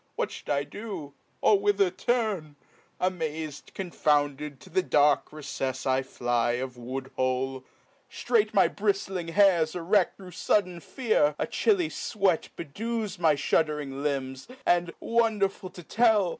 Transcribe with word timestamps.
What 0.15 0.29
fhou'd 0.29 0.49
I 0.49 0.63
do? 0.63 1.13
or 1.41 1.59
whither 1.59 1.91
turn? 1.91 2.55
amaz'd, 2.99 3.71
Confounded, 3.75 4.59
to 4.61 4.71
the 4.71 4.81
dark 4.81 5.29
recefs 5.29 5.85
I 5.85 6.01
fly 6.01 6.53
Of 6.53 6.75
woodhole; 6.75 7.63
ftrait 8.11 8.51
my 8.51 8.67
briftling 8.67 9.29
hairs 9.29 9.73
erecb 9.73 10.15
Thro' 10.17 10.31
fudden 10.31 10.79
fear; 10.81 11.35
a 11.37 11.45
chilly 11.45 11.89
fwcat 11.89 12.49
bedews 12.57 13.19
My 13.19 13.35
fhud'ring 13.35 14.01
limbs, 14.01 14.47
and 14.65 14.91
(wonderful 14.99 15.69
to 15.69 15.83
tell 15.83 16.29